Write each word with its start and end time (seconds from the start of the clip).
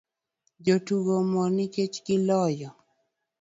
Jotugo 0.65 1.11
omor 1.21 1.49
nikech 1.55 1.95
giloyo 2.05 2.69